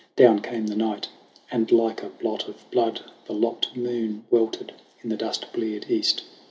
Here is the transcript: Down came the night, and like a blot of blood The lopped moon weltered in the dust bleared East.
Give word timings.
Down 0.15 0.39
came 0.41 0.65
the 0.65 0.75
night, 0.75 1.09
and 1.51 1.71
like 1.71 2.01
a 2.01 2.09
blot 2.09 2.47
of 2.47 2.67
blood 2.71 3.01
The 3.27 3.35
lopped 3.35 3.75
moon 3.77 4.25
weltered 4.31 4.73
in 5.03 5.09
the 5.11 5.15
dust 5.15 5.53
bleared 5.53 5.91
East. 5.91 6.23